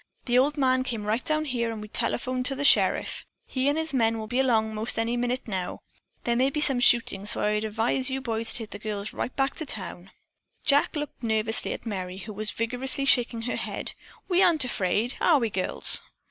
[0.25, 3.23] The old man came right down here and we telephoned to the sheriff.
[3.45, 5.81] He and his men will be along most any minute now.
[6.23, 9.13] There may be some shooting, and so I'd advise you boys to take the girls
[9.13, 10.09] right back to town."
[10.65, 13.93] Jack looked anxiously at Merry, who was vigorously shaking her head.
[14.27, 16.01] "We aren't afraid, are we, girls?"